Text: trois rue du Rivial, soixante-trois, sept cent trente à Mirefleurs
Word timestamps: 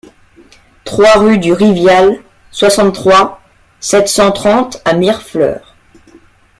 trois 0.83 1.19
rue 1.19 1.37
du 1.37 1.53
Rivial, 1.53 2.17
soixante-trois, 2.49 3.39
sept 3.79 4.07
cent 4.07 4.31
trente 4.31 4.81
à 4.83 4.95
Mirefleurs 4.95 5.75